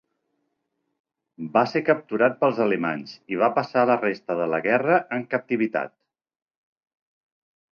Va 1.57 1.61
ser 1.73 1.81
capturat 1.89 2.39
pels 2.39 2.61
alemanys 2.65 3.13
i 3.35 3.39
va 3.43 3.51
passar 3.59 3.83
la 3.91 3.99
resta 4.01 4.39
de 4.41 4.49
la 4.55 4.61
guerra 4.69 4.97
en 5.19 5.29
captivitat. 5.35 5.97